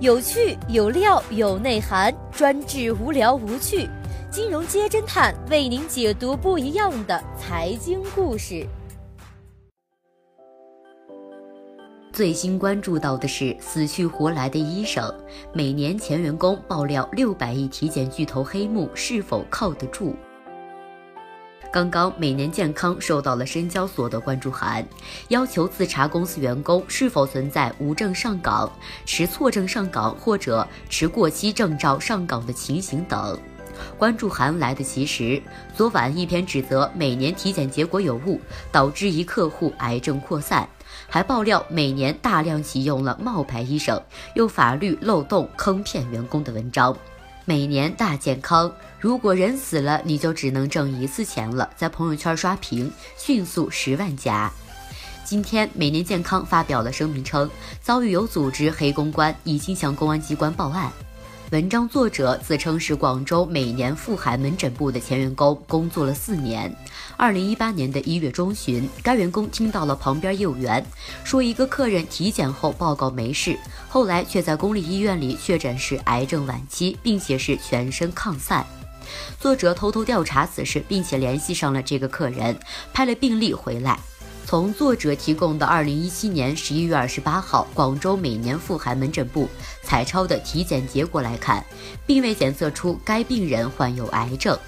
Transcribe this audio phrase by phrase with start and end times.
[0.00, 3.90] 有趣有料有内涵，专治无聊无趣。
[4.30, 8.64] 金融街侦探为您解读不一样的财经故事。
[12.12, 15.12] 最新关注到的是死去活来的医生，
[15.52, 20.14] 每年前员工爆料六百亿体检巨头黑幕是否靠得住？
[21.70, 24.86] 刚刚，每年健康收到了深交所的关注函，
[25.28, 28.70] 要求自查公司员工是否存在无证上岗、
[29.04, 33.38] 持错证上岗或者持过期证照上岗的情形等。
[33.98, 35.40] 关注函来得及时，
[35.74, 38.40] 昨晚一篇指责每年体检结果有误，
[38.72, 40.66] 导致一客户癌症扩散，
[41.06, 44.02] 还爆料每年大量启用了冒牌医生，
[44.34, 46.96] 用法律漏洞坑骗员工的文章。
[47.48, 48.70] 每年大健康，
[49.00, 51.66] 如果人死了，你就只能挣一次钱了。
[51.78, 54.52] 在朋友圈刷屏，迅速十万加。
[55.24, 60.92] 今天，每年健康发表了声明称，遭遇有组织黑公关，已经向公安机关报案。
[61.50, 66.70] 文章作者自称是广州每年富海门诊部的前员工，工作了四年。
[67.16, 70.84] 二零一八年的一月中旬，该员工听到了旁边业务员
[71.24, 78.66] 说一个客人体检后报告没事，后来却在公立医院里确诊是癌症晚期，并且是全身抗散。
[79.40, 82.54] 作者偷偷调查此事，并且联系上了这个客人，
[82.92, 83.98] 拍了病历回来。
[84.48, 89.46] 从作者提供的二零一七年十一月二十八号广州每年妇孩门诊部
[89.82, 91.62] 彩超的体检结果来看，
[92.06, 94.58] 并未检测出该病人患有癌症。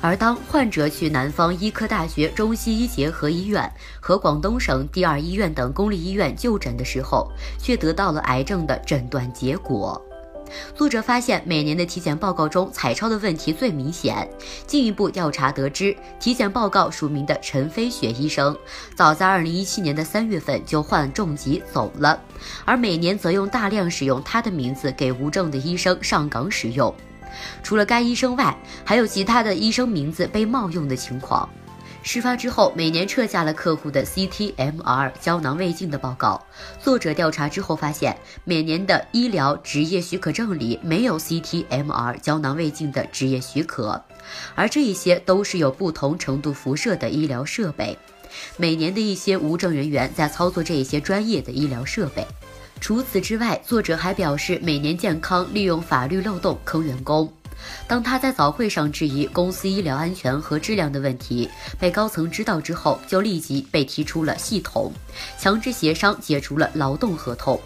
[0.00, 10.04] 而当患者去南方医科大学中西医结合医院和广东省第二医院等公立医院就诊的时候，却得到了癌症的诊断结果。
[10.74, 14.28] 作者发现，每年的体检报告中彩超的问题最明显。
[14.66, 18.56] 进一步调查得知，体检报告署名的陈飞雪医生，
[18.94, 22.20] 早在2017年的3月份就患重疾走了，
[22.64, 26.94] 而每年则用大量使用他的名字给无证的医生上岗使用。
[27.62, 31.48] 除了该医生外，还有其他的医生名字被冒用的情况。
[32.10, 36.42] 事发之后，每年撤下了客户的 CT、MR 胶囊胃镜的报告。
[36.82, 44.02] 作者调查之后发现，每年的医疗执业许可证里没有 CT、MR 胶囊胃镜的执业许可，
[44.54, 47.98] 而这一些都是有不同程度辐射的医疗设备。
[48.56, 52.26] 每年的一些无证人员在操作这一些专业的医疗设备。
[52.80, 57.30] 除此之外，作者还表示，每年健康利用法律漏洞坑员工。
[57.88, 61.48] 当他在早会上质疑公司医疗安全和质量的问题，
[61.80, 64.92] 被高层知道之后，就立即被提出了系统
[65.38, 67.58] 强制协商，解除了劳动合同。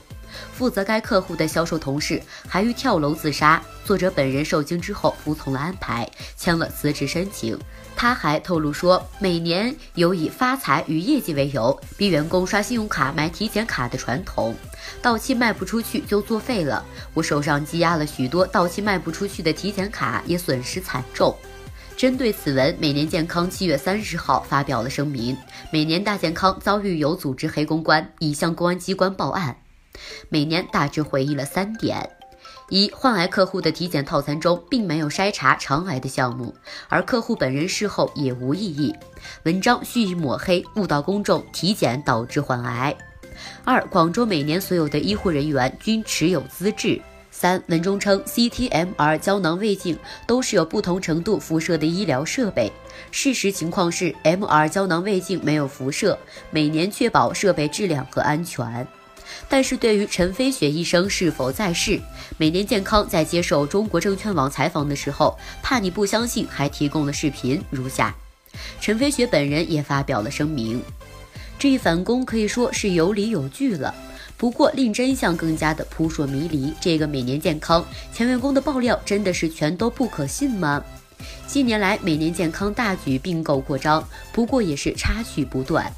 [0.52, 7.58] 负责该客户的销售同事还欲跳楼自杀，作者本人受惊之后服从了安排，签了辞职申请。
[7.94, 14.54] 他还透露说，每年有以发财与业绩为由，逼员工刷信用卡买体检卡的传统，
[15.00, 16.84] 到期卖不出去就作废了。
[17.14, 21.36] 我手上积压了许多到期卖不出去的体检卡，也损失惨重。
[21.94, 25.36] 针对此文，每年健康七月三十号发表了声明，
[25.70, 29.61] 每年大健康遭遇有组织黑公关，已向公安机关报案。
[30.28, 32.08] 每年大致回忆了三点。
[32.68, 36.54] 一患癌客户的体检套餐中并没有筛查肠癌的项目，
[36.88, 38.94] 而客户本人事后也无异议。
[39.42, 42.96] 文章蓄意抹黑，误导公众，体检导致患癌。
[43.64, 47.00] 二广州每年所有的医护人员均持有资质。
[47.30, 52.70] 三文中称 CT、MR 胶囊胃镜都是有不同程度辐射的医疗设备，
[53.10, 56.18] 事实情况是 MR 胶囊胃镜没有辐射，
[56.50, 58.86] 每年确保设备质量和安全。
[59.48, 62.00] 但是对于陈飞雪医生是否在世，
[62.38, 68.14] 每年健康在接受中国证券网采访的时候，怕你不相信，还提供了视频如下。
[68.80, 70.82] 陈飞雪本人也发表了声明，
[71.58, 73.94] 这一反攻可以说是有理有据了。
[74.36, 80.82] 不过令真相更加的扑朔迷离，这个每年健康前员工的爆料真的是全都不可信吗？
[81.46, 85.92] 近年来每年健康大举并购扩张，不过也是插曲不断。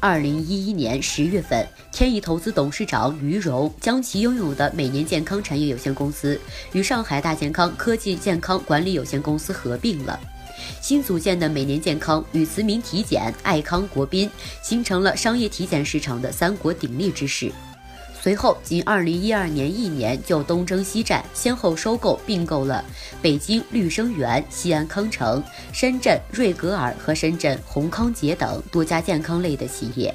[0.00, 6.40] 二零一一年十月份，天意投资董事长于荣将其拥有的每年健康产业有限公司
[6.72, 10.18] 与上海大健康科技健康管理有限公司合并了。
[10.80, 14.30] 新组建的每年健康与慈铭体检、爱康国宾
[14.62, 17.50] 形成了商业体检市场的三国鼎立之势。
[18.20, 22.84] 随后，仅二零一二年一年就东征西战，先后收购并购了
[23.22, 25.42] 北京绿生源、西安康城、
[25.72, 30.12] 深圳瑞格尔和深圳宏康捷等多家健康类的企业。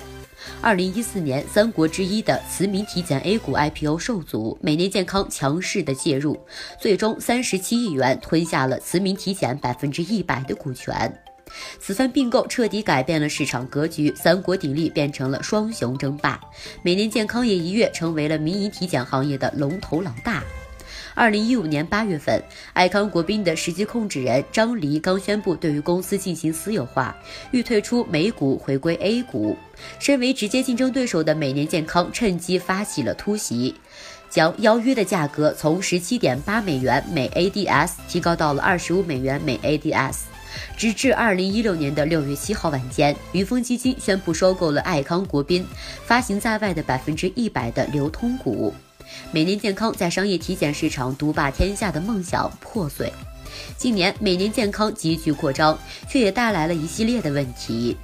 [0.61, 6.37] 二零一四年，三国之一的慈铭体检 A 股 IPO 受阻，每年健康强势的介入，
[6.79, 11.22] 最终三十七亿元吞下了慈铭体检百分之一百的股权。
[11.79, 16.39] 此番并购彻底改变了市场格局，三国鼎立变成了双雄争霸。
[16.81, 20.43] 每年健康也一跃成为了民营体检行业的龙头老大。
[21.15, 22.41] 二零一五年八月份，
[22.73, 27.15] 爱康国宾的实际控制人张黎刚宣布对于公司进行私有化，
[27.51, 29.55] 欲退出美股，回归 A 股。
[29.99, 33.75] 身为直接竞争对手的美年健康趁机发起了突袭，
[34.27, 40.32] 将邀约的价格从十七点八美元每 ADS 提高到了二十五美元每 ADS。
[40.77, 45.65] 直至二零一六年的六月七号晚间，云峰基金宣布收购了爱康国宾
[46.05, 48.73] 发行在外的百分之一百的流通股。
[49.31, 53.11] 每年健康在商业体检市场独霸天下的梦想破碎。
[53.77, 55.77] 近年，每年健康急剧扩张，
[56.09, 57.95] 却也带来了一系列的问题。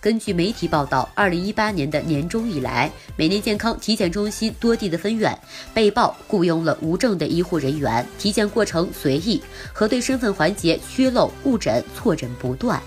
[0.00, 5.36] 根据媒体报道，二零一八年的年中以来，每年健康体检中心多地的分院
[5.74, 12.80] 被曝雇佣了无证的医护人员，体检过程随意，核对身份环节缺漏、误诊、错诊不断。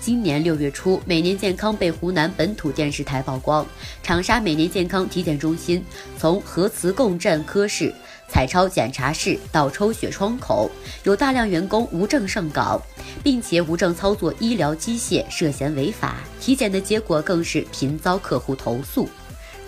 [0.00, 3.66] 今年六月初，每年健康被湖南本土电视台曝光，
[4.02, 5.82] 长沙每年健康体检中心
[6.18, 7.90] 从核磁共振科室、
[8.28, 10.70] 彩超检查室到抽血窗口，
[11.04, 12.80] 有大量员工无证上岗，
[13.22, 16.16] 并且无证操作医疗机械，涉嫌违法。
[16.40, 19.08] 体检的结果更是频遭客户投诉。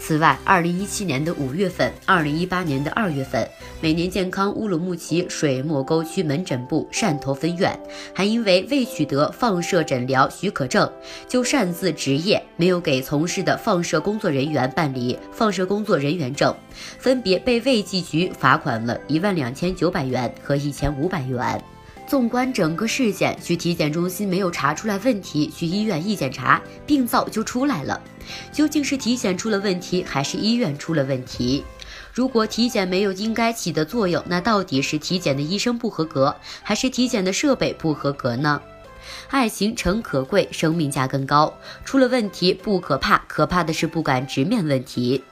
[0.07, 3.45] 此外，二零一七年的五月份，二零一八年的二月份，
[3.81, 7.77] 每年健康乌鲁木齐水墨沟区门诊部汕头分院
[8.15, 10.89] 还因为未取得放射诊疗许可证，
[11.27, 16.55] 就擅自执业，没有给从事的放射工作人员办理放射工作人员证，
[17.01, 21.61] 分别被卫计局罚款了一万两千九百元和一千五百元。
[22.07, 28.01] 纵观整个事件，去体检中心没有查出来问题，去医院一检查，病灶就出来了。
[28.53, 31.65] 究竟是体检出了问题，还是医院出了问题？
[32.13, 38.61] 如果体检没有应该起的作用，那到底是体检的医生不合格，还是体检的设备不合格呢？
[39.29, 41.53] 爱情诚可贵，生命价更高。
[41.85, 45.23] 出了问题不可怕，可怕的是不敢直面问题。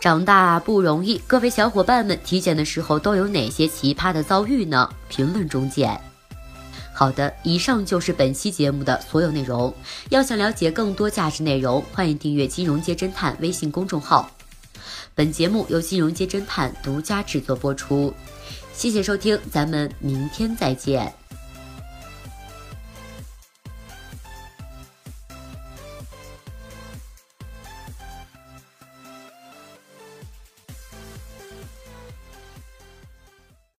[0.00, 4.88] 长大不容易，各位小伙伴们，体检的时候都有哪些奇葩的遭遇呢？
[5.08, 5.98] 评论中见。
[6.92, 9.74] 好的，以上就是本期节目的所有内容。
[10.10, 14.30] 要想了解更多价值内容，欢迎订阅“金融街侦探”微信公众号。
[15.14, 18.12] 本节目由金融街侦探独家制作播出，
[18.74, 21.23] 谢谢收听，咱们明天再见。